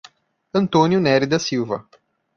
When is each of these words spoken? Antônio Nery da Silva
Antônio 0.51 0.99
Nery 0.99 1.27
da 1.27 1.37
Silva 1.37 1.87